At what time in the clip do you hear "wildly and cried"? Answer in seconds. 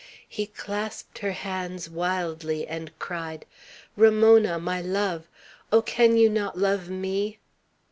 1.87-3.45